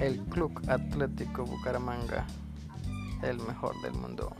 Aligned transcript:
El 0.00 0.18
Club 0.24 0.60
Atlético 0.68 1.44
Bucaramanga, 1.44 2.26
el 3.22 3.38
mejor 3.38 3.80
del 3.80 3.94
mundo. 3.94 4.34